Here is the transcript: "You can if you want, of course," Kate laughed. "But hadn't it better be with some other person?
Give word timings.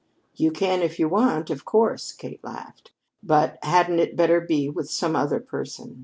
"You 0.33 0.49
can 0.51 0.81
if 0.81 0.97
you 0.97 1.07
want, 1.07 1.51
of 1.51 1.63
course," 1.63 2.11
Kate 2.11 2.43
laughed. 2.43 2.89
"But 3.21 3.59
hadn't 3.63 3.99
it 3.99 4.15
better 4.17 4.41
be 4.41 4.67
with 4.67 4.89
some 4.89 5.15
other 5.15 5.39
person? 5.39 5.99